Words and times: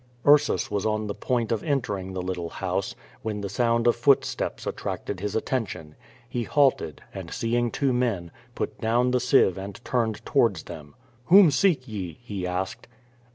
Ursus 0.25 0.71
was 0.71 0.83
on 0.83 1.05
the 1.05 1.13
point 1.13 1.51
of 1.51 1.61
entering 1.63 2.11
the 2.13 2.23
little 2.23 2.49
house, 2.49 2.95
when 3.21 3.41
the 3.41 3.49
sound 3.49 3.85
of 3.85 3.95
footsteps 3.95 4.65
attracted 4.65 5.19
his 5.19 5.35
attention. 5.35 5.95
He 6.27 6.43
haltcil, 6.43 6.97
and 7.13 7.31
seeing 7.31 7.69
two 7.69 7.93
men, 7.93 8.31
put 8.55 8.81
down 8.81 9.11
the 9.11 9.19
sieve 9.19 9.59
and 9.59 9.79
turned 9.85 10.25
towards! 10.25 10.63
them. 10.63 10.95
"WTiom 11.29 11.51
seek 11.53 11.87
ye?" 11.87 12.17
he 12.23 12.47
asked. 12.47 12.87